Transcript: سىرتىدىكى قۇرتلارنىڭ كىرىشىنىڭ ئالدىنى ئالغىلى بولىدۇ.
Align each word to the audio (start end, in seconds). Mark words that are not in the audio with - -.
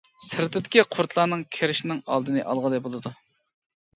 سىرتىدىكى 0.27 0.83
قۇرتلارنىڭ 0.95 1.43
كىرىشىنىڭ 1.57 2.01
ئالدىنى 2.15 2.45
ئالغىلى 2.47 2.83
بولىدۇ. 2.87 3.15